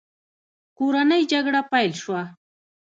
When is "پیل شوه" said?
1.71-2.21